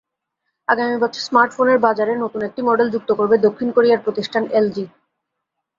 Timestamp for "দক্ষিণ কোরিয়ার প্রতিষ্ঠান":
3.45-4.43